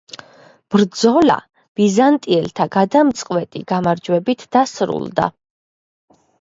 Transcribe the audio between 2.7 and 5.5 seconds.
გადამწყვეტი გამარჯვებით დასრულდა.